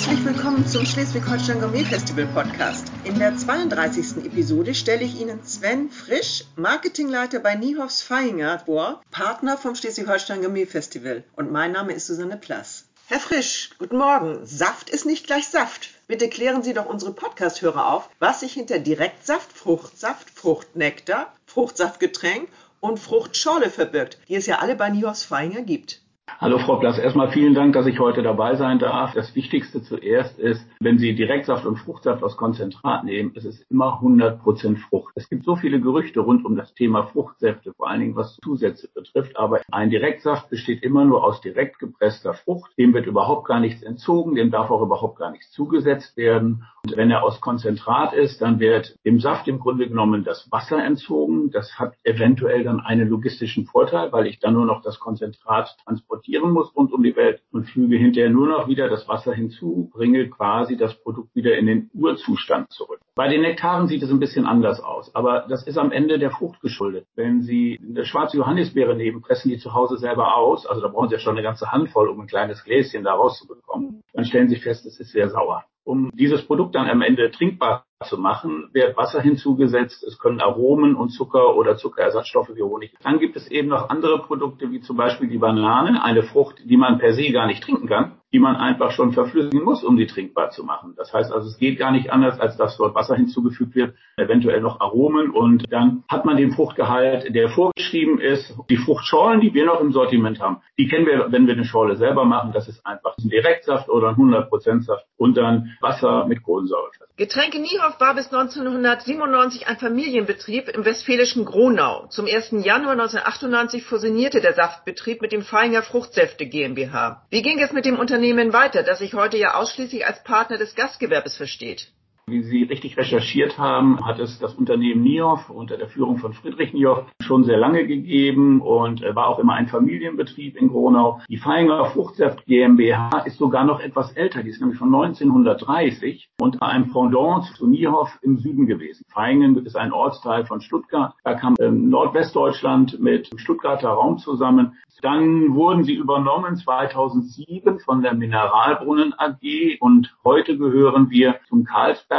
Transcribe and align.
Herzlich 0.00 0.24
willkommen 0.24 0.66
zum 0.66 0.86
Schleswig-Holstein 0.86 1.60
Gourmet 1.60 1.84
Festival 1.84 2.24
Podcast. 2.28 2.90
In 3.04 3.18
der 3.18 3.36
32. 3.36 4.24
Episode 4.24 4.74
stelle 4.74 5.04
ich 5.04 5.20
Ihnen 5.20 5.44
Sven 5.44 5.90
Frisch, 5.90 6.44
Marketingleiter 6.56 7.38
bei 7.38 7.54
Niehofs 7.54 8.00
Feinger 8.00 8.60
vor, 8.60 9.02
Partner 9.10 9.58
vom 9.58 9.74
Schleswig-Holstein 9.74 10.40
Gourmet 10.40 10.64
Festival. 10.64 11.22
Und 11.36 11.52
mein 11.52 11.72
Name 11.72 11.92
ist 11.92 12.06
Susanne 12.06 12.38
Plass. 12.38 12.86
Herr 13.08 13.20
Frisch, 13.20 13.72
guten 13.78 13.98
Morgen. 13.98 14.46
Saft 14.46 14.88
ist 14.88 15.04
nicht 15.04 15.26
gleich 15.26 15.46
Saft. 15.48 15.90
Bitte 16.06 16.30
klären 16.30 16.62
Sie 16.62 16.72
doch 16.72 16.86
unsere 16.86 17.12
Podcast-Hörer 17.12 17.92
auf, 17.92 18.08
was 18.20 18.40
sich 18.40 18.54
hinter 18.54 18.78
Direktsaft, 18.78 19.52
Fruchtsaft, 19.52 20.30
Fruchtnektar, 20.30 21.30
Fruchtsaftgetränk 21.44 22.48
und 22.80 22.98
Fruchtschorle 22.98 23.68
verbirgt, 23.68 24.16
die 24.28 24.36
es 24.36 24.46
ja 24.46 24.60
alle 24.60 24.76
bei 24.76 24.88
Niehofs 24.88 25.24
Feinger 25.24 25.60
gibt. 25.60 26.00
Hallo 26.38 26.58
Frau 26.58 26.76
Plass, 26.76 26.98
erstmal 26.98 27.30
vielen 27.30 27.54
Dank, 27.54 27.74
dass 27.74 27.86
ich 27.86 27.98
heute 27.98 28.22
dabei 28.22 28.54
sein 28.54 28.78
darf. 28.78 29.12
Das 29.12 29.34
Wichtigste 29.34 29.82
zuerst 29.82 30.38
ist, 30.38 30.66
wenn 30.80 30.98
Sie 30.98 31.14
Direktsaft 31.14 31.66
und 31.66 31.76
Fruchtsaft 31.76 32.22
aus 32.22 32.36
Konzentrat 32.36 33.04
nehmen, 33.04 33.32
es 33.34 33.44
ist 33.44 33.66
immer 33.70 34.00
100% 34.00 34.78
Frucht. 34.88 35.12
Es 35.16 35.28
gibt 35.28 35.44
so 35.44 35.56
viele 35.56 35.80
Gerüchte 35.80 36.20
rund 36.20 36.44
um 36.46 36.56
das 36.56 36.72
Thema 36.72 37.04
Fruchtsäfte, 37.04 37.74
vor 37.74 37.90
allen 37.90 38.00
Dingen 38.00 38.16
was 38.16 38.38
Zusätze 38.42 38.88
betrifft, 38.94 39.36
aber 39.36 39.60
ein 39.70 39.90
Direktsaft 39.90 40.48
besteht 40.48 40.82
immer 40.82 41.04
nur 41.04 41.24
aus 41.24 41.40
direkt 41.42 41.78
gepresster 41.78 42.32
Frucht. 42.32 42.72
Dem 42.78 42.94
wird 42.94 43.06
überhaupt 43.06 43.46
gar 43.46 43.60
nichts 43.60 43.82
entzogen, 43.82 44.34
dem 44.34 44.50
darf 44.50 44.70
auch 44.70 44.82
überhaupt 44.82 45.18
gar 45.18 45.32
nichts 45.32 45.50
zugesetzt 45.50 46.16
werden. 46.16 46.64
Und 46.84 46.96
wenn 46.96 47.10
er 47.10 47.22
aus 47.22 47.42
Konzentrat 47.42 48.14
ist, 48.14 48.40
dann 48.40 48.58
wird 48.58 48.96
dem 49.04 49.20
Saft 49.20 49.46
im 49.48 49.58
Grunde 49.58 49.86
genommen 49.86 50.24
das 50.24 50.50
Wasser 50.50 50.82
entzogen. 50.82 51.50
Das 51.50 51.78
hat 51.78 51.94
eventuell 52.04 52.64
dann 52.64 52.80
einen 52.80 53.08
logistischen 53.10 53.66
Vorteil, 53.66 54.12
weil 54.12 54.26
ich 54.26 54.38
dann 54.38 54.54
nur 54.54 54.64
noch 54.64 54.80
das 54.80 54.98
Konzentrat 54.98 55.76
transportiere 55.84 56.19
transportieren 56.20 56.50
muss 56.52 56.74
rund 56.76 56.92
um 56.92 57.02
die 57.02 57.16
Welt 57.16 57.42
und 57.50 57.64
füge 57.64 57.96
hinterher 57.96 58.30
nur 58.30 58.48
noch 58.48 58.68
wieder 58.68 58.88
das 58.88 59.08
Wasser 59.08 59.32
hinzu, 59.32 59.90
bringe 59.92 60.28
quasi 60.28 60.76
das 60.76 60.94
Produkt 61.02 61.34
wieder 61.34 61.56
in 61.56 61.66
den 61.66 61.90
Urzustand 61.94 62.70
zurück. 62.70 63.00
Bei 63.14 63.28
den 63.28 63.42
Nektaren 63.42 63.88
sieht 63.88 64.02
es 64.02 64.10
ein 64.10 64.20
bisschen 64.20 64.46
anders 64.46 64.80
aus, 64.80 65.14
aber 65.14 65.46
das 65.48 65.66
ist 65.66 65.78
am 65.78 65.92
Ende 65.92 66.18
der 66.18 66.30
Frucht 66.30 66.60
geschuldet. 66.60 67.06
Wenn 67.14 67.42
Sie 67.42 67.78
eine 67.82 68.04
schwarze 68.04 68.36
Johannisbeere 68.36 68.94
nehmen, 68.94 69.22
pressen 69.22 69.50
die 69.50 69.58
zu 69.58 69.74
Hause 69.74 69.96
selber 69.96 70.36
aus, 70.36 70.66
also 70.66 70.80
da 70.80 70.88
brauchen 70.88 71.08
Sie 71.08 71.14
ja 71.14 71.20
schon 71.20 71.36
eine 71.36 71.42
ganze 71.42 71.72
Handvoll, 71.72 72.08
um 72.08 72.20
ein 72.20 72.26
kleines 72.26 72.64
Gläschen 72.64 73.04
da 73.04 73.14
rauszubekommen, 73.14 74.02
dann 74.12 74.24
stellen 74.24 74.48
Sie 74.48 74.56
fest, 74.56 74.86
es 74.86 75.00
ist 75.00 75.12
sehr 75.12 75.28
sauer. 75.30 75.64
Um 75.84 76.10
dieses 76.14 76.42
Produkt 76.42 76.74
dann 76.74 76.88
am 76.88 77.02
Ende 77.02 77.30
trinkbar 77.30 77.84
zu 78.04 78.16
machen, 78.16 78.70
wird 78.72 78.96
Wasser 78.96 79.20
hinzugesetzt. 79.20 80.02
Es 80.04 80.18
können 80.18 80.40
Aromen 80.40 80.94
und 80.94 81.10
Zucker 81.10 81.54
oder 81.56 81.76
Zuckerersatzstoffe 81.76 82.54
wie 82.54 82.62
Honig. 82.62 82.94
Dann 83.02 83.18
gibt 83.18 83.36
es 83.36 83.50
eben 83.50 83.68
noch 83.68 83.90
andere 83.90 84.22
Produkte, 84.22 84.70
wie 84.70 84.80
zum 84.80 84.96
Beispiel 84.96 85.28
die 85.28 85.38
Banane, 85.38 86.02
eine 86.02 86.22
Frucht, 86.22 86.56
die 86.64 86.78
man 86.78 86.98
per 86.98 87.12
se 87.12 87.30
gar 87.30 87.46
nicht 87.46 87.62
trinken 87.62 87.88
kann 87.88 88.19
die 88.32 88.38
man 88.38 88.56
einfach 88.56 88.92
schon 88.92 89.12
verflüssigen 89.12 89.64
muss, 89.64 89.82
um 89.82 89.96
sie 89.96 90.06
trinkbar 90.06 90.50
zu 90.50 90.64
machen. 90.64 90.94
Das 90.96 91.12
heißt 91.12 91.32
also, 91.32 91.48
es 91.48 91.58
geht 91.58 91.78
gar 91.78 91.90
nicht 91.90 92.12
anders, 92.12 92.38
als 92.38 92.56
dass 92.56 92.76
dort 92.76 92.94
Wasser 92.94 93.16
hinzugefügt 93.16 93.74
wird, 93.74 93.94
eventuell 94.16 94.60
noch 94.60 94.80
Aromen 94.80 95.30
und 95.30 95.64
dann 95.70 96.04
hat 96.08 96.24
man 96.24 96.36
den 96.36 96.52
Fruchtgehalt, 96.52 97.34
der 97.34 97.48
vorgeschrieben 97.48 98.20
ist. 98.20 98.54
Die 98.68 98.76
Fruchtschorlen, 98.76 99.40
die 99.40 99.52
wir 99.54 99.66
noch 99.66 99.80
im 99.80 99.92
Sortiment 99.92 100.40
haben, 100.40 100.58
die 100.78 100.88
kennen 100.88 101.06
wir, 101.06 101.30
wenn 101.30 101.46
wir 101.46 101.54
eine 101.54 101.64
Schorle 101.64 101.96
selber 101.96 102.24
machen. 102.24 102.52
Das 102.52 102.68
ist 102.68 102.84
einfach 102.86 103.16
ein 103.18 103.28
Direktsaft 103.28 103.88
oder 103.88 104.10
ein 104.10 104.16
100% 104.16 104.82
Saft 104.82 105.06
und 105.16 105.36
dann 105.36 105.76
Wasser 105.80 106.26
mit 106.26 106.42
Kohlensäure. 106.42 106.90
Getränke 107.16 107.60
Niehoff 107.60 108.00
war 108.00 108.14
bis 108.14 108.32
1997 108.32 109.66
ein 109.66 109.76
Familienbetrieb 109.76 110.68
im 110.68 110.84
westfälischen 110.84 111.44
Gronau. 111.44 112.06
Zum 112.08 112.26
1. 112.26 112.64
Januar 112.64 112.92
1998 112.92 113.84
fusionierte 113.84 114.40
der 114.40 114.54
Saftbetrieb 114.54 115.20
mit 115.20 115.32
dem 115.32 115.42
Feinger 115.42 115.82
Fruchtsäfte 115.82 116.46
GmbH. 116.46 117.26
Wie 117.28 117.42
ging 117.42 117.60
es 117.60 117.72
mit 117.72 117.84
dem 117.84 117.98
Unternehmen 117.98 118.19
Unternehmen 118.20 118.52
weiter, 118.52 118.82
das 118.82 118.98
sich 118.98 119.14
heute 119.14 119.38
ja 119.38 119.54
ausschließlich 119.54 120.06
als 120.06 120.22
Partner 120.22 120.58
des 120.58 120.74
Gastgewerbes 120.74 121.38
versteht? 121.38 121.90
Wie 122.30 122.42
Sie 122.44 122.62
richtig 122.62 122.96
recherchiert 122.96 123.58
haben, 123.58 123.98
hat 124.06 124.20
es 124.20 124.38
das 124.38 124.54
Unternehmen 124.54 125.02
NIOF 125.02 125.50
unter 125.50 125.76
der 125.76 125.88
Führung 125.88 126.18
von 126.18 126.32
Friedrich 126.32 126.72
NIOF 126.72 127.04
schon 127.20 127.42
sehr 127.42 127.58
lange 127.58 127.88
gegeben 127.88 128.60
und 128.60 129.02
war 129.02 129.26
auch 129.26 129.40
immer 129.40 129.54
ein 129.54 129.66
Familienbetrieb 129.66 130.56
in 130.56 130.68
Gronau. 130.68 131.20
Die 131.28 131.38
Feinger 131.38 131.86
Fruchtsaft 131.86 132.46
GmbH 132.46 133.22
ist 133.24 133.38
sogar 133.38 133.64
noch 133.64 133.80
etwas 133.80 134.12
älter. 134.12 134.44
Die 134.44 134.50
ist 134.50 134.60
nämlich 134.60 134.78
von 134.78 134.94
1930 134.94 136.30
und 136.40 136.62
ein 136.62 136.92
Pendant 136.92 137.46
zu 137.56 137.66
NIOF 137.66 138.20
im 138.22 138.38
Süden 138.38 138.66
gewesen. 138.66 139.04
Feingen 139.08 139.56
ist 139.66 139.76
ein 139.76 139.92
Ortsteil 139.92 140.46
von 140.46 140.60
Stuttgart. 140.60 141.14
Da 141.24 141.34
kam 141.34 141.56
ähm, 141.58 141.88
Nordwestdeutschland 141.88 143.00
mit 143.00 143.28
Stuttgarter 143.40 143.88
Raum 143.88 144.18
zusammen. 144.18 144.76
Dann 145.02 145.54
wurden 145.54 145.84
sie 145.84 145.94
übernommen 145.94 146.56
2007 146.56 147.80
von 147.80 148.02
der 148.02 148.14
Mineralbrunnen 148.14 149.14
AG 149.16 149.78
und 149.80 150.14
heute 150.24 150.58
gehören 150.58 151.08
wir 151.10 151.40
zum 151.48 151.64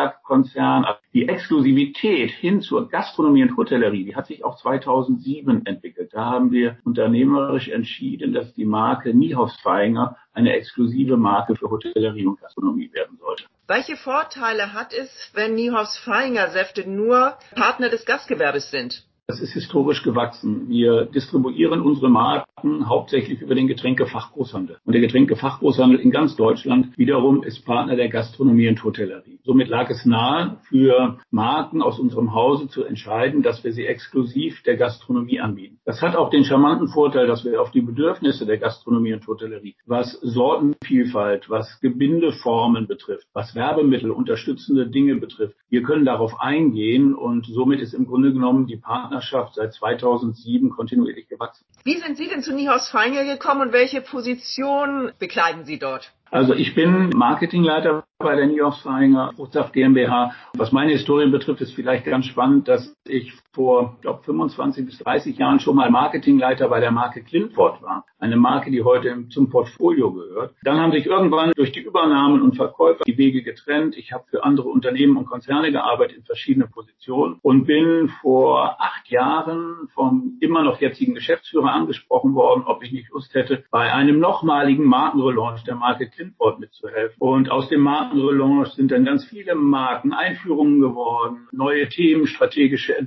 Carlsberg-Konzern. 0.01 0.85
Die 1.13 1.27
Exklusivität 1.27 2.31
hin 2.31 2.61
zur 2.61 2.89
Gastronomie 2.89 3.43
und 3.43 3.57
Hotellerie, 3.57 4.05
die 4.05 4.15
hat 4.15 4.27
sich 4.27 4.43
auch 4.43 4.57
2007 4.57 5.65
entwickelt. 5.65 6.11
Da 6.13 6.25
haben 6.25 6.51
wir 6.51 6.77
unternehmerisch 6.83 7.69
entschieden, 7.69 8.33
dass 8.33 8.53
die 8.53 8.65
Marke 8.65 9.13
Niehaus 9.13 9.55
Feinger 9.61 10.17
eine 10.33 10.53
exklusive 10.53 11.17
Marke 11.17 11.55
für 11.55 11.69
Hotellerie 11.69 12.25
und 12.25 12.39
Gastronomie 12.39 12.91
werden 12.93 13.17
sollte. 13.17 13.43
Welche 13.67 13.95
Vorteile 13.95 14.73
hat 14.73 14.93
es, 14.93 15.31
wenn 15.33 15.55
Niehaus 15.55 15.97
Feinger 15.97 16.49
Säfte 16.49 16.89
nur 16.89 17.37
Partner 17.55 17.89
des 17.89 18.05
Gastgewerbes 18.05 18.71
sind? 18.71 19.05
Das 19.31 19.39
ist 19.39 19.53
historisch 19.53 20.03
gewachsen. 20.03 20.67
Wir 20.67 21.05
distribuieren 21.05 21.79
unsere 21.79 22.09
Marken 22.09 22.89
hauptsächlich 22.89 23.41
über 23.41 23.55
den 23.55 23.67
Getränkefachgroßhandel. 23.67 24.79
Und 24.83 24.91
der 24.91 24.99
Getränkefachgroßhandel 24.99 26.01
in 26.01 26.11
ganz 26.11 26.35
Deutschland 26.35 26.97
wiederum 26.97 27.41
ist 27.41 27.65
Partner 27.65 27.95
der 27.95 28.09
Gastronomie 28.09 28.67
und 28.67 28.83
Hotellerie. 28.83 29.39
Somit 29.45 29.69
lag 29.69 29.89
es 29.89 30.05
nahe, 30.05 30.57
für 30.67 31.17
Marken 31.31 31.81
aus 31.81 31.97
unserem 31.97 32.33
Hause 32.33 32.67
zu 32.67 32.83
entscheiden, 32.83 33.41
dass 33.41 33.63
wir 33.63 33.71
sie 33.71 33.85
exklusiv 33.85 34.63
der 34.63 34.75
Gastronomie 34.75 35.39
anbieten. 35.39 35.79
Das 35.85 36.01
hat 36.01 36.17
auch 36.17 36.29
den 36.29 36.43
charmanten 36.43 36.89
Vorteil, 36.89 37.25
dass 37.25 37.45
wir 37.45 37.61
auf 37.61 37.71
die 37.71 37.81
Bedürfnisse 37.81 38.45
der 38.45 38.57
Gastronomie 38.57 39.13
und 39.13 39.25
Hotellerie, 39.25 39.77
was 39.85 40.19
Sortenvielfalt, 40.21 41.49
was 41.49 41.79
Gebindeformen 41.79 42.85
betrifft, 42.85 43.27
was 43.33 43.55
Werbemittel, 43.55 44.11
unterstützende 44.11 44.87
Dinge 44.87 45.15
betrifft, 45.15 45.55
wir 45.69 45.83
können 45.83 46.03
darauf 46.03 46.41
eingehen 46.41 47.15
und 47.15 47.45
somit 47.45 47.79
ist 47.79 47.93
im 47.93 48.05
Grunde 48.05 48.33
genommen 48.33 48.67
die 48.67 48.75
Partner 48.75 49.20
Partnerschaft 49.21 49.55
seit 49.55 49.73
2007 49.73 50.69
kontinuierlich 50.71 51.27
gewachsen. 51.27 51.65
Wie 51.83 51.97
sind 51.97 52.17
Sie 52.17 52.27
denn 52.27 52.41
zu 52.41 52.53
Niehaus 52.53 52.89
Feinger 52.89 53.23
gekommen 53.23 53.61
und 53.61 53.73
welche 53.73 54.01
Position 54.01 55.11
bekleiden 55.19 55.65
Sie 55.65 55.79
dort? 55.79 56.11
Also 56.31 56.53
ich 56.53 56.73
bin 56.75 57.09
Marketingleiter 57.09 58.05
bei 58.17 58.35
der 58.35 58.47
New 58.47 58.71
Feinger 58.71 59.33
Fruchtsaft 59.35 59.73
GmbH. 59.73 60.33
Was 60.53 60.71
meine 60.71 60.93
Historien 60.93 61.31
betrifft, 61.31 61.61
ist 61.61 61.73
vielleicht 61.73 62.05
ganz 62.05 62.25
spannend, 62.25 62.67
dass 62.67 62.95
ich 63.05 63.33
vor, 63.53 63.97
glaube 64.01 64.23
25 64.23 64.85
bis 64.85 64.97
30 64.99 65.37
Jahren 65.37 65.59
schon 65.59 65.75
mal 65.75 65.89
Marketingleiter 65.91 66.69
bei 66.69 66.79
der 66.79 66.91
Marke 66.91 67.21
Clintford 67.21 67.81
war. 67.81 68.05
Eine 68.17 68.37
Marke, 68.37 68.71
die 68.71 68.83
heute 68.83 69.27
zum 69.29 69.49
Portfolio 69.49 70.13
gehört. 70.13 70.55
Dann 70.63 70.79
haben 70.79 70.91
sich 70.91 71.05
irgendwann 71.05 71.51
durch 71.55 71.71
die 71.71 71.81
Übernahmen 71.81 72.41
und 72.41 72.55
Verkäufe 72.55 73.03
die 73.05 73.17
Wege 73.17 73.43
getrennt. 73.43 73.97
Ich 73.97 74.13
habe 74.13 74.23
für 74.29 74.43
andere 74.43 74.69
Unternehmen 74.69 75.17
und 75.17 75.25
Konzerne 75.25 75.71
gearbeitet 75.71 76.17
in 76.17 76.23
verschiedenen 76.23 76.69
Positionen 76.69 77.39
und 77.41 77.65
bin 77.65 78.09
vor 78.21 78.77
acht 78.79 79.09
Jahren 79.09 79.89
vom 79.93 80.37
immer 80.39 80.63
noch 80.63 80.79
jetzigen 80.79 81.13
Geschäftsführer 81.13 81.73
angesprochen 81.73 82.35
worden, 82.35 82.63
ob 82.65 82.83
ich 82.83 82.91
nicht 82.91 83.09
Lust 83.09 83.33
hätte, 83.33 83.65
bei 83.71 83.91
einem 83.91 84.19
nochmaligen 84.19 84.85
Markenrelaunch 84.85 85.63
der 85.63 85.75
Marke 85.75 86.07
Clintford 86.09 86.59
mitzuhelfen. 86.59 87.15
Und 87.19 87.51
aus 87.51 87.67
dem 87.69 87.81
Markenrelaunch 87.81 88.69
sind 88.69 88.91
dann 88.91 89.03
ganz 89.03 89.25
viele 89.25 89.55
Markeneinführungen 89.55 90.79
geworden, 90.79 91.47
neue 91.51 91.89
Themen, 91.89 92.27
strategische 92.27 92.97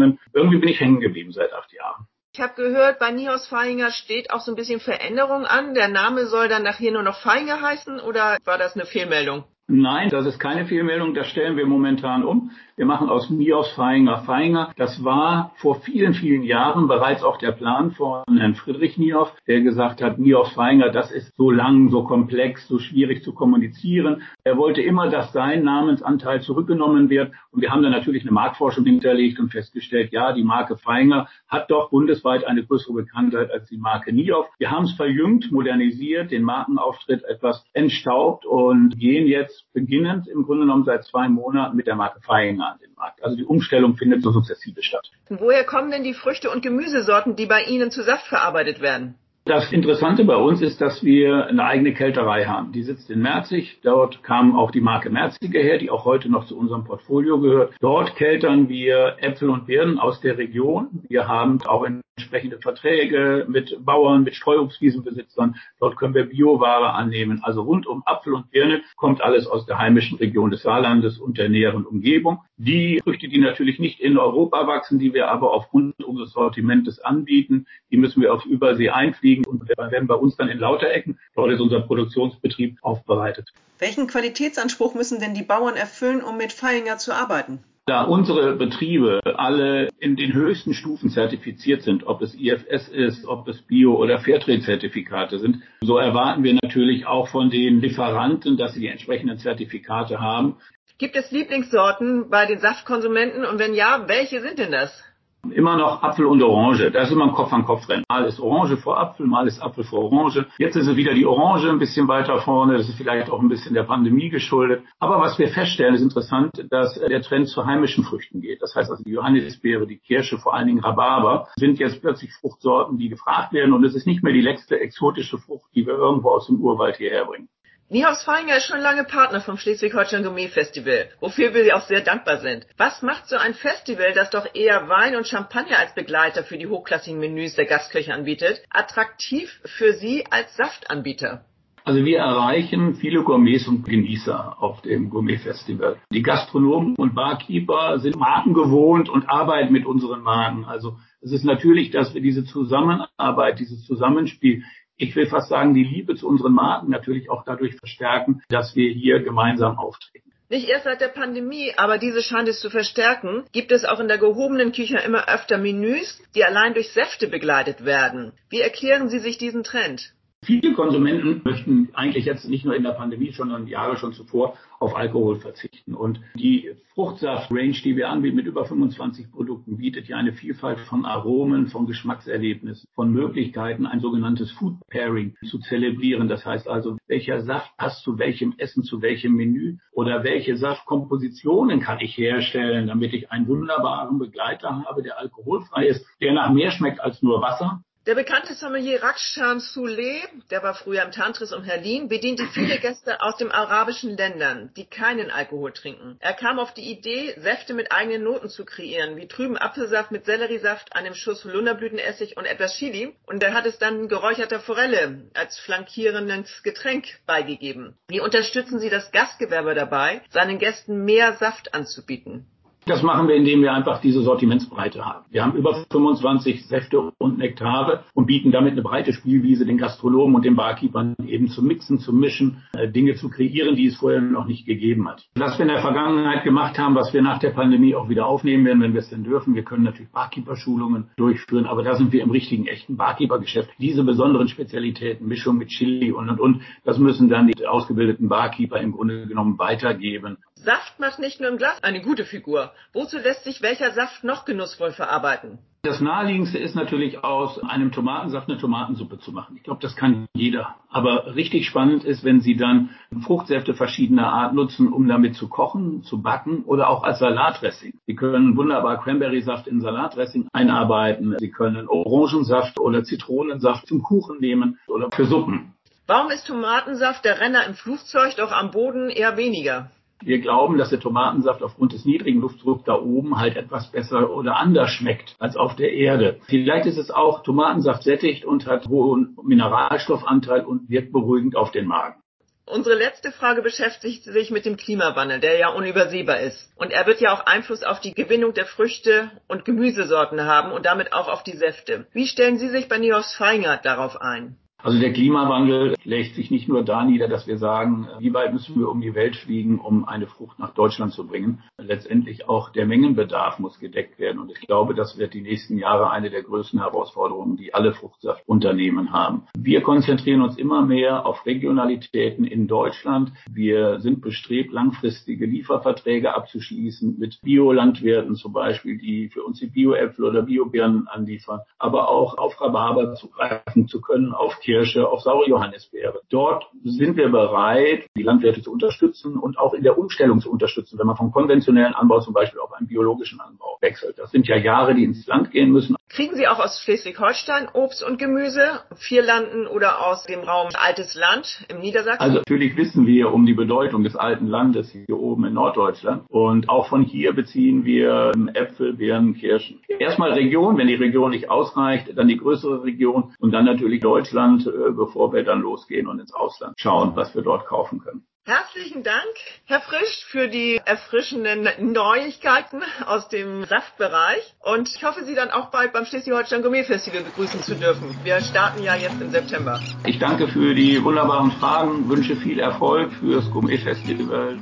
Entwicklungen. 0.00 0.18
Irgendwie 0.32 0.58
bin 0.58 0.68
ich 0.68 0.80
hängen 0.80 1.00
geblieben 1.00 1.32
seit 1.32 1.52
acht 1.52 1.72
Jahren. 1.72 2.06
Ich 2.34 2.40
habe 2.40 2.54
gehört, 2.54 2.98
bei 2.98 3.10
Nihaus 3.10 3.46
Feinger 3.46 3.90
steht 3.90 4.30
auch 4.30 4.40
so 4.40 4.52
ein 4.52 4.56
bisschen 4.56 4.80
Veränderung 4.80 5.44
an. 5.44 5.74
Der 5.74 5.88
Name 5.88 6.26
soll 6.26 6.48
dann 6.48 6.62
nachher 6.62 6.90
nur 6.90 7.02
noch 7.02 7.20
Feinger 7.20 7.60
heißen 7.60 8.00
oder 8.00 8.38
war 8.44 8.56
das 8.56 8.74
eine 8.74 8.86
Fehlmeldung? 8.86 9.44
Nein, 9.68 10.10
das 10.10 10.26
ist 10.26 10.40
keine 10.40 10.66
Fehlmeldung. 10.66 11.14
Das 11.14 11.28
stellen 11.28 11.56
wir 11.56 11.66
momentan 11.66 12.24
um. 12.24 12.50
Wir 12.74 12.84
machen 12.84 13.08
aus 13.08 13.30
Mios 13.30 13.70
Feinger 13.72 14.22
Feinger. 14.22 14.72
Das 14.76 15.04
war 15.04 15.52
vor 15.56 15.76
vielen, 15.82 16.14
vielen 16.14 16.42
Jahren 16.42 16.88
bereits 16.88 17.22
auch 17.22 17.38
der 17.38 17.52
Plan 17.52 17.92
von 17.92 18.24
Herrn 18.36 18.56
Friedrich 18.56 18.98
Niehoff, 18.98 19.32
der 19.46 19.60
gesagt 19.60 20.02
hat, 20.02 20.18
Mios 20.18 20.52
Feinger, 20.52 20.90
das 20.90 21.12
ist 21.12 21.36
so 21.36 21.50
lang, 21.50 21.90
so 21.90 22.02
komplex, 22.02 22.66
so 22.66 22.78
schwierig 22.78 23.22
zu 23.22 23.34
kommunizieren. 23.34 24.22
Er 24.42 24.56
wollte 24.56 24.82
immer, 24.82 25.08
dass 25.10 25.32
sein 25.32 25.62
Namensanteil 25.62 26.40
zurückgenommen 26.40 27.08
wird. 27.08 27.32
Und 27.52 27.60
wir 27.60 27.70
haben 27.70 27.82
dann 27.82 27.92
natürlich 27.92 28.22
eine 28.22 28.32
Marktforschung 28.32 28.84
hinterlegt 28.84 29.38
und 29.38 29.50
festgestellt, 29.52 30.12
ja, 30.12 30.32
die 30.32 30.44
Marke 30.44 30.76
Feinger 30.76 31.28
hat 31.46 31.70
doch 31.70 31.90
bundesweit 31.90 32.44
eine 32.44 32.64
größere 32.64 32.94
Bekanntheit 32.94 33.52
als 33.52 33.68
die 33.68 33.78
Marke 33.78 34.12
Niehoff. 34.12 34.46
Wir 34.58 34.70
haben 34.70 34.86
es 34.86 34.92
verjüngt, 34.94 35.52
modernisiert, 35.52 36.32
den 36.32 36.42
Markenauftritt 36.42 37.22
etwas 37.24 37.64
entstaubt 37.74 38.44
und 38.44 38.98
gehen 38.98 39.26
jetzt 39.26 39.51
beginnend 39.72 40.28
im 40.28 40.44
Grunde 40.44 40.62
genommen 40.62 40.84
seit 40.84 41.04
zwei 41.04 41.28
Monaten 41.28 41.76
mit 41.76 41.86
der 41.86 41.96
Marke 41.96 42.20
Feinger 42.20 42.72
an 42.72 42.78
den 42.78 42.94
Markt. 42.94 43.22
Also 43.22 43.36
die 43.36 43.44
Umstellung 43.44 43.96
findet 43.96 44.22
so 44.22 44.30
sukzessive 44.30 44.82
statt. 44.82 45.10
Woher 45.28 45.64
kommen 45.64 45.90
denn 45.90 46.04
die 46.04 46.14
Früchte 46.14 46.50
und 46.50 46.62
Gemüsesorten, 46.62 47.36
die 47.36 47.46
bei 47.46 47.64
Ihnen 47.64 47.90
zu 47.90 48.02
Saft 48.02 48.26
verarbeitet 48.26 48.80
werden? 48.80 49.14
Das 49.44 49.72
Interessante 49.72 50.24
bei 50.24 50.36
uns 50.36 50.62
ist, 50.62 50.80
dass 50.80 51.02
wir 51.02 51.46
eine 51.48 51.64
eigene 51.64 51.94
Kälterei 51.94 52.44
haben. 52.44 52.70
Die 52.70 52.84
sitzt 52.84 53.10
in 53.10 53.20
Merzig. 53.20 53.80
Dort 53.82 54.22
kam 54.22 54.56
auch 54.56 54.70
die 54.70 54.80
Marke 54.80 55.10
Merziger 55.10 55.60
her, 55.60 55.78
die 55.78 55.90
auch 55.90 56.04
heute 56.04 56.30
noch 56.30 56.46
zu 56.46 56.56
unserem 56.56 56.84
Portfolio 56.84 57.40
gehört. 57.40 57.74
Dort 57.80 58.14
keltern 58.14 58.68
wir 58.68 59.16
Äpfel 59.18 59.50
und 59.50 59.66
Birnen 59.66 59.98
aus 59.98 60.20
der 60.20 60.38
Region. 60.38 61.02
Wir 61.08 61.26
haben 61.26 61.60
auch 61.66 61.82
entsprechende 62.22 62.58
Verträge 62.58 63.46
mit 63.48 63.84
Bauern, 63.84 64.22
mit 64.22 64.36
Streuobstwiesenbesitzern. 64.36 65.56
Dort 65.80 65.96
können 65.96 66.14
wir 66.14 66.24
Bioware 66.24 66.92
annehmen. 66.92 67.40
Also 67.42 67.62
rund 67.62 67.86
um 67.86 68.02
Apfel 68.06 68.34
und 68.34 68.50
Birne 68.50 68.82
kommt 68.96 69.20
alles 69.20 69.46
aus 69.46 69.66
der 69.66 69.78
heimischen 69.78 70.18
Region 70.18 70.50
des 70.50 70.62
Saarlandes 70.62 71.18
und 71.18 71.36
der 71.36 71.48
näheren 71.48 71.84
Umgebung. 71.84 72.38
Die 72.56 73.00
Früchte, 73.02 73.28
die 73.28 73.38
natürlich 73.38 73.80
nicht 73.80 74.00
in 74.00 74.18
Europa 74.18 74.66
wachsen, 74.68 75.00
die 75.00 75.12
wir 75.12 75.28
aber 75.28 75.52
aufgrund 75.52 76.02
unseres 76.04 76.32
Sortimentes 76.32 77.00
anbieten, 77.00 77.66
die 77.90 77.96
müssen 77.96 78.22
wir 78.22 78.32
auf 78.32 78.46
Übersee 78.46 78.90
einfliegen 78.90 79.44
und 79.44 79.68
werden 79.68 80.06
bei 80.06 80.14
uns 80.14 80.36
dann 80.36 80.48
in 80.48 80.58
Lauterecken, 80.58 81.18
dort 81.34 81.50
ist 81.50 81.60
unser 81.60 81.80
Produktionsbetrieb 81.80 82.78
aufbereitet. 82.82 83.52
Welchen 83.80 84.06
Qualitätsanspruch 84.06 84.94
müssen 84.94 85.18
denn 85.18 85.34
die 85.34 85.42
Bauern 85.42 85.74
erfüllen, 85.74 86.22
um 86.22 86.36
mit 86.36 86.52
Feinger 86.52 86.98
zu 86.98 87.12
arbeiten? 87.12 87.64
Da 87.84 88.02
unsere 88.02 88.54
Betriebe 88.54 89.20
alle 89.24 89.88
in 89.98 90.14
den 90.14 90.32
höchsten 90.34 90.72
Stufen 90.72 91.10
zertifiziert 91.10 91.82
sind, 91.82 92.06
ob 92.06 92.22
es 92.22 92.32
IFS 92.32 92.88
ist, 92.88 93.26
ob 93.26 93.48
es 93.48 93.60
Bio- 93.62 93.96
oder 93.96 94.20
Fairtrade-Zertifikate 94.20 95.40
sind, 95.40 95.62
so 95.80 95.98
erwarten 95.98 96.44
wir 96.44 96.54
natürlich 96.62 97.06
auch 97.06 97.26
von 97.26 97.50
den 97.50 97.80
Lieferanten, 97.80 98.56
dass 98.56 98.74
sie 98.74 98.80
die 98.80 98.86
entsprechenden 98.86 99.38
Zertifikate 99.38 100.20
haben. 100.20 100.58
Gibt 100.98 101.16
es 101.16 101.32
Lieblingssorten 101.32 102.30
bei 102.30 102.46
den 102.46 102.60
Saftkonsumenten 102.60 103.44
und 103.44 103.58
wenn 103.58 103.74
ja, 103.74 104.04
welche 104.06 104.40
sind 104.42 104.60
denn 104.60 104.70
das? 104.70 105.02
Immer 105.50 105.76
noch 105.76 106.04
Apfel 106.04 106.26
und 106.26 106.40
Orange. 106.40 106.92
Da 106.92 107.02
ist 107.02 107.10
immer 107.10 107.24
ein 107.24 107.32
Kopf 107.32 107.52
an 107.52 107.64
Kopf 107.64 107.88
rennen. 107.88 108.04
Mal 108.08 108.24
ist 108.26 108.38
Orange 108.38 108.76
vor 108.76 109.00
Apfel, 109.00 109.26
mal 109.26 109.48
ist 109.48 109.60
Apfel 109.60 109.82
vor 109.82 110.04
Orange. 110.04 110.46
Jetzt 110.56 110.76
ist 110.76 110.86
es 110.86 110.96
wieder 110.96 111.14
die 111.14 111.26
Orange 111.26 111.68
ein 111.68 111.80
bisschen 111.80 112.06
weiter 112.06 112.38
vorne. 112.38 112.78
Das 112.78 112.88
ist 112.88 112.96
vielleicht 112.96 113.28
auch 113.28 113.40
ein 113.40 113.48
bisschen 113.48 113.74
der 113.74 113.82
Pandemie 113.82 114.28
geschuldet. 114.28 114.84
Aber 115.00 115.20
was 115.20 115.40
wir 115.40 115.48
feststellen, 115.48 115.96
ist 115.96 116.02
interessant, 116.02 116.64
dass 116.70 116.94
der 116.94 117.22
Trend 117.22 117.48
zu 117.48 117.66
heimischen 117.66 118.04
Früchten 118.04 118.40
geht. 118.40 118.62
Das 118.62 118.76
heißt 118.76 118.88
also 118.88 119.02
die 119.02 119.10
Johannisbeere, 119.10 119.84
die 119.88 119.98
Kirsche, 119.98 120.38
vor 120.38 120.54
allen 120.54 120.68
Dingen 120.68 120.78
Rhabarber 120.78 121.48
sind 121.56 121.80
jetzt 121.80 122.00
plötzlich 122.00 122.32
Fruchtsorten, 122.34 122.96
die 122.96 123.08
gefragt 123.08 123.52
werden. 123.52 123.72
Und 123.72 123.82
es 123.82 123.96
ist 123.96 124.06
nicht 124.06 124.22
mehr 124.22 124.32
die 124.32 124.42
letzte 124.42 124.78
exotische 124.78 125.38
Frucht, 125.38 125.70
die 125.74 125.84
wir 125.84 125.94
irgendwo 125.94 126.30
aus 126.30 126.46
dem 126.46 126.60
Urwald 126.60 126.98
hierher 126.98 127.24
bringen. 127.24 127.48
Niehaus 127.92 128.22
Feinger 128.24 128.56
ist 128.56 128.68
schon 128.68 128.80
lange 128.80 129.04
Partner 129.04 129.42
vom 129.42 129.58
Schleswig-Holstein 129.58 130.22
Gourmet 130.22 130.48
Festival, 130.48 131.10
wofür 131.20 131.52
wir 131.52 131.76
auch 131.76 131.82
sehr 131.82 132.00
dankbar 132.00 132.38
sind. 132.38 132.66
Was 132.78 133.02
macht 133.02 133.28
so 133.28 133.36
ein 133.36 133.52
Festival, 133.52 134.14
das 134.14 134.30
doch 134.30 134.46
eher 134.54 134.88
Wein 134.88 135.14
und 135.14 135.28
Champagner 135.28 135.78
als 135.78 135.94
Begleiter 135.94 136.42
für 136.42 136.56
die 136.56 136.68
hochklassigen 136.68 137.20
Menüs 137.20 137.54
der 137.54 137.66
Gastköche 137.66 138.14
anbietet, 138.14 138.62
attraktiv 138.70 139.60
für 139.66 139.92
Sie 139.92 140.24
als 140.30 140.56
Saftanbieter? 140.56 141.44
Also 141.84 142.02
wir 142.02 142.20
erreichen 142.20 142.94
viele 142.94 143.24
Gourmets 143.24 143.68
und 143.68 143.84
Genießer 143.84 144.62
auf 144.62 144.80
dem 144.80 145.10
Gourmet-Festival. 145.10 145.98
Die 146.14 146.22
Gastronomen 146.22 146.96
und 146.96 147.14
Barkeeper 147.14 147.98
sind 147.98 148.16
Marken 148.16 148.54
gewohnt 148.54 149.10
und 149.10 149.28
arbeiten 149.28 149.70
mit 149.70 149.84
unseren 149.84 150.22
Marken. 150.22 150.64
Also 150.64 150.96
es 151.20 151.32
ist 151.32 151.44
natürlich, 151.44 151.90
dass 151.90 152.14
wir 152.14 152.22
diese 152.22 152.44
Zusammenarbeit, 152.44 153.58
dieses 153.58 153.84
Zusammenspiel 153.84 154.62
ich 155.02 155.16
will 155.16 155.26
fast 155.26 155.48
sagen, 155.48 155.74
die 155.74 155.82
Liebe 155.82 156.14
zu 156.14 156.28
unseren 156.28 156.52
Marken 156.52 156.90
natürlich 156.90 157.28
auch 157.28 157.44
dadurch 157.44 157.74
verstärken, 157.76 158.42
dass 158.48 158.76
wir 158.76 158.92
hier 158.92 159.20
gemeinsam 159.20 159.76
auftreten. 159.76 160.30
Nicht 160.48 160.68
erst 160.68 160.84
seit 160.84 161.00
der 161.00 161.08
Pandemie, 161.08 161.72
aber 161.76 161.98
diese 161.98 162.22
scheint 162.22 162.46
es 162.46 162.60
zu 162.60 162.70
verstärken, 162.70 163.44
gibt 163.52 163.72
es 163.72 163.84
auch 163.84 163.98
in 164.00 164.06
der 164.06 164.18
gehobenen 164.18 164.70
Küche 164.70 164.98
immer 164.98 165.28
öfter 165.28 165.58
Menüs, 165.58 166.22
die 166.34 166.44
allein 166.44 166.74
durch 166.74 166.92
Säfte 166.92 167.26
begleitet 167.26 167.84
werden. 167.84 168.32
Wie 168.48 168.60
erklären 168.60 169.08
Sie 169.08 169.18
sich 169.18 169.38
diesen 169.38 169.64
Trend? 169.64 170.12
Viele 170.44 170.72
Konsumenten 170.72 171.40
möchten 171.44 171.90
eigentlich 171.92 172.24
jetzt 172.24 172.48
nicht 172.48 172.64
nur 172.64 172.74
in 172.74 172.82
der 172.82 172.90
Pandemie, 172.90 173.30
sondern 173.30 173.68
Jahre 173.68 173.96
schon 173.96 174.12
zuvor 174.12 174.56
auf 174.80 174.96
Alkohol 174.96 175.38
verzichten. 175.38 175.94
Und 175.94 176.20
die 176.34 176.72
Fruchtsaft-Range, 176.94 177.76
die 177.84 177.96
wir 177.96 178.08
anbieten 178.08 178.34
mit 178.34 178.46
über 178.46 178.64
25 178.64 179.30
Produkten, 179.30 179.76
bietet 179.76 180.08
ja 180.08 180.16
eine 180.16 180.32
Vielfalt 180.32 180.80
von 180.80 181.04
Aromen, 181.04 181.68
von 181.68 181.86
Geschmackserlebnissen, 181.86 182.88
von 182.92 183.12
Möglichkeiten, 183.12 183.86
ein 183.86 184.00
sogenanntes 184.00 184.50
Food 184.50 184.74
Pairing 184.90 185.36
zu 185.48 185.60
zelebrieren. 185.60 186.26
Das 186.26 186.44
heißt 186.44 186.66
also, 186.66 186.96
welcher 187.06 187.42
Saft 187.42 187.76
passt 187.76 188.02
zu 188.02 188.18
welchem 188.18 188.54
Essen, 188.58 188.82
zu 188.82 189.00
welchem 189.00 189.34
Menü 189.34 189.76
oder 189.92 190.24
welche 190.24 190.56
Saftkompositionen 190.56 191.78
kann 191.78 192.00
ich 192.00 192.18
herstellen, 192.18 192.88
damit 192.88 193.14
ich 193.14 193.30
einen 193.30 193.46
wunderbaren 193.46 194.18
Begleiter 194.18 194.84
habe, 194.86 195.04
der 195.04 195.20
alkoholfrei 195.20 195.86
ist, 195.86 196.04
der 196.20 196.32
nach 196.32 196.50
mehr 196.50 196.72
schmeckt 196.72 197.00
als 197.00 197.22
nur 197.22 197.40
Wasser 197.40 197.84
der 198.06 198.16
bekannte 198.16 198.54
Sommelier 198.54 199.00
Rakshan 199.00 199.60
Souleh, 199.60 200.22
der 200.50 200.62
war 200.64 200.74
früher 200.74 201.04
im 201.04 201.12
Tantris 201.12 201.52
um 201.52 201.62
Herlin, 201.62 202.08
bediente 202.08 202.44
viele 202.52 202.78
Gäste 202.78 203.20
aus 203.20 203.36
den 203.36 203.52
arabischen 203.52 204.16
Ländern, 204.16 204.72
die 204.76 204.86
keinen 204.86 205.30
Alkohol 205.30 205.72
trinken. 205.72 206.16
Er 206.18 206.32
kam 206.32 206.58
auf 206.58 206.74
die 206.74 206.90
Idee, 206.90 207.34
Säfte 207.38 207.74
mit 207.74 207.92
eigenen 207.92 208.24
Noten 208.24 208.48
zu 208.48 208.64
kreieren, 208.64 209.16
wie 209.16 209.28
trüben 209.28 209.56
Apfelsaft 209.56 210.10
mit 210.10 210.24
Selleriesaft, 210.24 210.96
einem 210.96 211.14
Schuss 211.14 211.44
Holunderblütenessig 211.44 212.36
und 212.36 212.44
etwas 212.44 212.74
Chili. 212.74 213.14
Und 213.24 213.42
er 213.42 213.54
hat 213.54 213.66
es 213.66 213.78
dann 213.78 214.08
geräucherter 214.08 214.58
Forelle 214.58 215.30
als 215.34 215.58
flankierendes 215.60 216.64
Getränk 216.64 217.06
beigegeben. 217.26 217.96
Wie 218.08 218.20
unterstützen 218.20 218.80
Sie 218.80 218.90
das 218.90 219.12
Gastgewerbe 219.12 219.74
dabei, 219.74 220.22
seinen 220.30 220.58
Gästen 220.58 221.04
mehr 221.04 221.34
Saft 221.34 221.72
anzubieten? 221.72 222.51
Das 222.84 223.02
machen 223.04 223.28
wir, 223.28 223.36
indem 223.36 223.62
wir 223.62 223.72
einfach 223.72 224.00
diese 224.00 224.22
Sortimentsbreite 224.22 225.04
haben. 225.04 225.24
Wir 225.30 225.44
haben 225.44 225.56
über 225.56 225.84
25 225.92 226.66
Säfte 226.66 227.12
und 227.16 227.38
Nektare 227.38 228.02
und 228.12 228.26
bieten 228.26 228.50
damit 228.50 228.72
eine 228.72 228.82
breite 228.82 229.12
Spielwiese 229.12 229.64
den 229.64 229.78
Gastronomen 229.78 230.34
und 230.34 230.44
den 230.44 230.56
Barkeepern 230.56 231.14
eben 231.24 231.46
zu 231.46 231.62
mixen, 231.62 232.00
zu 232.00 232.12
mischen, 232.12 232.62
äh, 232.72 232.90
Dinge 232.90 233.14
zu 233.14 233.28
kreieren, 233.28 233.76
die 233.76 233.86
es 233.86 233.96
vorher 233.96 234.20
noch 234.20 234.46
nicht 234.46 234.66
gegeben 234.66 235.08
hat. 235.08 235.24
Was 235.36 235.58
wir 235.58 235.62
in 235.62 235.68
der 235.68 235.80
Vergangenheit 235.80 236.42
gemacht 236.42 236.76
haben, 236.76 236.96
was 236.96 237.14
wir 237.14 237.22
nach 237.22 237.38
der 237.38 237.50
Pandemie 237.50 237.94
auch 237.94 238.08
wieder 238.08 238.26
aufnehmen 238.26 238.64
werden, 238.64 238.82
wenn 238.82 238.94
wir 238.94 239.00
es 239.00 239.10
denn 239.10 239.22
dürfen. 239.22 239.54
Wir 239.54 239.62
können 239.62 239.84
natürlich 239.84 240.10
Barkeeper-Schulungen 240.10 241.10
durchführen, 241.16 241.66
aber 241.66 241.84
da 241.84 241.94
sind 241.94 242.12
wir 242.12 242.22
im 242.22 242.32
richtigen, 242.32 242.66
echten 242.66 242.96
Barkeeper-Geschäft. 242.96 243.70
Diese 243.78 244.02
besonderen 244.02 244.48
Spezialitäten, 244.48 245.28
Mischung 245.28 245.56
mit 245.56 245.68
Chili 245.68 246.10
und, 246.10 246.28
und, 246.28 246.40
und, 246.40 246.62
das 246.84 246.98
müssen 246.98 247.28
dann 247.28 247.46
die 247.46 247.64
ausgebildeten 247.64 248.28
Barkeeper 248.28 248.80
im 248.80 248.90
Grunde 248.90 249.28
genommen 249.28 249.56
weitergeben. 249.58 250.38
Saft 250.64 251.00
macht 251.00 251.18
nicht 251.18 251.40
nur 251.40 251.50
im 251.50 251.58
Glas 251.58 251.82
eine 251.82 252.00
gute 252.00 252.24
Figur. 252.24 252.72
Wozu 252.92 253.18
lässt 253.18 253.42
sich 253.42 253.62
welcher 253.62 253.90
Saft 253.90 254.22
noch 254.22 254.44
genussvoll 254.44 254.92
verarbeiten? 254.92 255.58
Das 255.82 256.00
naheliegendste 256.00 256.58
ist 256.58 256.76
natürlich 256.76 257.24
aus 257.24 257.58
einem 257.64 257.90
Tomatensaft 257.90 258.48
eine 258.48 258.58
Tomatensuppe 258.58 259.18
zu 259.18 259.32
machen. 259.32 259.56
Ich 259.56 259.64
glaube, 259.64 259.80
das 259.82 259.96
kann 259.96 260.26
jeder. 260.32 260.76
Aber 260.88 261.34
richtig 261.34 261.66
spannend 261.66 262.04
ist, 262.04 262.22
wenn 262.22 262.40
Sie 262.40 262.54
dann 262.54 262.90
Fruchtsäfte 263.24 263.74
verschiedener 263.74 264.32
Art 264.32 264.54
nutzen, 264.54 264.92
um 264.92 265.08
damit 265.08 265.34
zu 265.34 265.48
kochen, 265.48 266.04
zu 266.04 266.22
backen 266.22 266.62
oder 266.62 266.88
auch 266.88 267.02
als 267.02 267.18
Salatdressing. 267.18 267.94
Sie 268.06 268.14
können 268.14 268.56
wunderbar 268.56 269.02
Cranberry-Saft 269.02 269.66
in 269.66 269.80
Salatdressing 269.80 270.46
einarbeiten. 270.52 271.34
Sie 271.40 271.50
können 271.50 271.88
Orangensaft 271.88 272.78
oder 272.78 273.02
Zitronensaft 273.02 273.88
zum 273.88 274.02
Kuchen 274.02 274.38
nehmen 274.38 274.78
oder 274.86 275.10
für 275.10 275.24
Suppen. 275.24 275.74
Warum 276.06 276.30
ist 276.30 276.46
Tomatensaft 276.46 277.24
der 277.24 277.40
Renner 277.40 277.66
im 277.66 277.74
Flugzeug, 277.74 278.36
doch 278.36 278.52
am 278.52 278.70
Boden 278.70 279.10
eher 279.10 279.36
weniger? 279.36 279.90
Wir 280.24 280.40
glauben, 280.40 280.78
dass 280.78 280.90
der 280.90 281.00
Tomatensaft 281.00 281.62
aufgrund 281.62 281.92
des 281.92 282.04
niedrigen 282.04 282.40
Luftdrucks 282.40 282.84
da 282.84 282.94
oben 282.94 283.38
halt 283.38 283.56
etwas 283.56 283.90
besser 283.90 284.30
oder 284.30 284.56
anders 284.56 284.90
schmeckt 284.90 285.34
als 285.38 285.56
auf 285.56 285.76
der 285.76 285.92
Erde. 285.92 286.38
Vielleicht 286.46 286.86
ist 286.86 286.98
es 286.98 287.10
auch 287.10 287.42
Tomatensaft 287.42 288.02
sättigt 288.02 288.44
und 288.44 288.66
hat 288.66 288.88
hohen 288.88 289.36
Mineralstoffanteil 289.42 290.64
und 290.64 290.88
wirkt 290.88 291.12
beruhigend 291.12 291.56
auf 291.56 291.72
den 291.72 291.86
Magen. 291.86 292.22
Unsere 292.64 292.96
letzte 292.96 293.32
Frage 293.32 293.60
beschäftigt 293.60 294.22
sich 294.22 294.52
mit 294.52 294.64
dem 294.64 294.76
Klimawandel, 294.76 295.40
der 295.40 295.58
ja 295.58 295.70
unübersehbar 295.70 296.40
ist. 296.40 296.72
Und 296.76 296.92
er 296.92 297.06
wird 297.06 297.20
ja 297.20 297.34
auch 297.34 297.44
Einfluss 297.44 297.82
auf 297.82 297.98
die 297.98 298.14
Gewinnung 298.14 298.54
der 298.54 298.66
Früchte 298.66 299.30
und 299.48 299.64
Gemüsesorten 299.64 300.44
haben 300.44 300.70
und 300.70 300.86
damit 300.86 301.12
auch 301.12 301.28
auf 301.28 301.42
die 301.42 301.56
Säfte. 301.56 302.06
Wie 302.12 302.28
stellen 302.28 302.58
Sie 302.58 302.68
sich 302.68 302.88
bei 302.88 302.98
Nios 302.98 303.34
Feingert 303.34 303.84
darauf 303.84 304.20
ein? 304.20 304.56
Also 304.84 304.98
der 304.98 305.12
Klimawandel 305.12 305.94
lässt 306.02 306.34
sich 306.34 306.50
nicht 306.50 306.68
nur 306.68 306.82
da 306.82 307.04
nieder, 307.04 307.28
dass 307.28 307.46
wir 307.46 307.56
sagen, 307.56 308.08
wie 308.18 308.34
weit 308.34 308.52
müssen 308.52 308.78
wir 308.80 308.88
um 308.88 309.00
die 309.00 309.14
Welt 309.14 309.36
fliegen, 309.36 309.78
um 309.78 310.08
eine 310.08 310.26
Frucht 310.26 310.58
nach 310.58 310.74
Deutschland 310.74 311.12
zu 311.12 311.26
bringen. 311.26 311.62
Letztendlich 311.78 312.48
auch 312.48 312.70
der 312.70 312.86
Mengenbedarf 312.86 313.60
muss 313.60 313.78
gedeckt 313.78 314.18
werden. 314.18 314.40
Und 314.40 314.50
ich 314.50 314.60
glaube, 314.60 314.94
das 314.94 315.18
wird 315.18 315.34
die 315.34 315.40
nächsten 315.40 315.78
Jahre 315.78 316.10
eine 316.10 316.30
der 316.30 316.42
größten 316.42 316.80
Herausforderungen, 316.80 317.56
die 317.56 317.74
alle 317.74 317.92
Fruchtsaftunternehmen 317.92 319.12
haben. 319.12 319.46
Wir 319.56 319.82
konzentrieren 319.82 320.42
uns 320.42 320.58
immer 320.58 320.84
mehr 320.84 321.26
auf 321.26 321.46
Regionalitäten 321.46 322.44
in 322.44 322.66
Deutschland. 322.66 323.32
Wir 323.48 324.00
sind 324.00 324.20
bestrebt, 324.20 324.72
langfristige 324.72 325.46
Lieferverträge 325.46 326.34
abzuschließen 326.34 327.18
mit 327.20 327.40
Biolandwirten 327.42 328.34
zum 328.34 328.52
Beispiel, 328.52 328.98
die 328.98 329.28
für 329.28 329.44
uns 329.44 329.60
die 329.60 329.66
Bioäpfel 329.66 330.24
oder 330.24 330.42
Biobeeren 330.42 331.06
anliefern, 331.06 331.60
aber 331.78 332.08
auch 332.08 332.36
auf 332.36 332.60
Rhabarber 332.60 333.14
zugreifen 333.14 333.86
zu 333.86 334.00
können, 334.00 334.32
auf 334.32 334.58
Kirsche, 334.72 335.06
auch 335.06 335.20
saure 335.20 335.46
Johannisbeere. 335.48 336.22
Dort 336.30 336.64
sind 336.82 337.16
wir 337.18 337.28
bereit, 337.28 338.06
die 338.16 338.22
Landwirte 338.22 338.62
zu 338.62 338.72
unterstützen 338.72 339.36
und 339.36 339.58
auch 339.58 339.74
in 339.74 339.82
der 339.82 339.98
Umstellung 339.98 340.40
zu 340.40 340.50
unterstützen, 340.50 340.98
wenn 340.98 341.06
man 341.06 341.16
vom 341.16 341.30
konventionellen 341.30 341.94
Anbau 341.94 342.20
zum 342.20 342.32
Beispiel 342.32 342.58
auf 342.60 342.72
einen 342.72 342.86
biologischen 342.86 343.38
Anbau 343.40 343.76
wechselt. 343.82 344.18
Das 344.18 344.30
sind 344.30 344.48
ja 344.48 344.56
Jahre, 344.56 344.94
die 344.94 345.04
ins 345.04 345.26
Land 345.26 345.50
gehen 345.50 345.72
müssen. 345.72 345.94
Kriegen 346.08 346.36
Sie 346.36 346.46
auch 346.46 346.58
aus 346.58 346.78
Schleswig-Holstein 346.82 347.68
Obst 347.72 348.04
und 348.04 348.18
Gemüse, 348.18 348.80
Vierlanden 348.96 349.66
oder 349.66 350.06
aus 350.06 350.24
dem 350.24 350.40
Raum 350.40 350.68
Altes 350.74 351.14
Land 351.14 351.66
im 351.70 351.80
Niedersachsen? 351.80 352.20
Also 352.20 352.36
natürlich 352.36 352.76
wissen 352.76 353.06
wir 353.06 353.32
um 353.32 353.46
die 353.46 353.54
Bedeutung 353.54 354.04
des 354.04 354.14
alten 354.14 354.46
Landes 354.46 354.90
hier 354.90 355.18
oben 355.18 355.46
in 355.46 355.54
Norddeutschland 355.54 356.24
und 356.28 356.68
auch 356.68 356.88
von 356.88 357.02
hier 357.02 357.32
beziehen 357.32 357.86
wir 357.86 358.32
Äpfel, 358.52 358.92
Birnen, 358.92 359.34
Kirschen. 359.34 359.80
Erstmal 359.88 360.32
Region, 360.32 360.76
wenn 360.76 360.86
die 360.86 360.96
Region 360.96 361.30
nicht 361.30 361.48
ausreicht, 361.48 362.12
dann 362.14 362.28
die 362.28 362.36
größere 362.36 362.84
Region 362.84 363.34
und 363.38 363.52
dann 363.52 363.64
natürlich 363.64 364.00
Deutschland, 364.00 364.61
äh, 364.66 364.90
bevor 364.90 365.32
wir 365.32 365.44
dann 365.44 365.60
losgehen 365.60 366.06
und 366.06 366.20
ins 366.20 366.34
Ausland 366.34 366.74
schauen, 366.78 367.14
was 367.14 367.34
wir 367.34 367.42
dort 367.42 367.66
kaufen 367.66 368.00
können. 368.00 368.26
Herzlichen 368.44 369.04
Dank, 369.04 369.22
Herr 369.66 369.80
Frisch, 369.80 370.24
für 370.26 370.48
die 370.48 370.80
erfrischenden 370.84 371.68
Neuigkeiten 371.92 372.82
aus 373.06 373.28
dem 373.28 373.64
Saftbereich. 373.66 374.54
Und 374.58 374.88
ich 374.96 375.04
hoffe, 375.04 375.24
Sie 375.24 375.36
dann 375.36 375.52
auch 375.52 375.70
bald 375.70 375.92
beim 375.92 376.06
Schleswig-Holstein 376.06 376.62
Gourmet 376.62 376.82
Festival 376.82 377.22
begrüßen 377.22 377.60
zu 377.62 377.76
dürfen. 377.76 378.18
Wir 378.24 378.40
starten 378.40 378.82
ja 378.82 378.96
jetzt 378.96 379.20
im 379.20 379.30
September. 379.30 379.78
Ich 380.06 380.18
danke 380.18 380.48
für 380.48 380.74
die 380.74 381.04
wunderbaren 381.04 381.52
Fragen, 381.52 382.08
wünsche 382.08 382.34
viel 382.34 382.58
Erfolg 382.58 383.12
fürs 383.12 383.48
Gourmet 383.52 383.78
Festival. 383.78 384.58